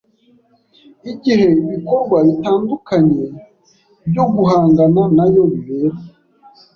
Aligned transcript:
igihe 1.11 1.47
ibikorwa 1.63 2.17
bitandukanye 2.27 3.21
byo 4.09 4.25
guhangana 4.33 5.01
nayo 5.15 5.43
bibera, 5.51 5.97